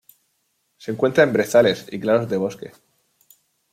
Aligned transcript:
Se 0.77 0.89
encuentra 0.89 1.23
en 1.23 1.31
brezales 1.31 1.85
y 1.91 1.99
claros 1.99 2.27
de 2.27 2.37
bosque. 2.37 2.73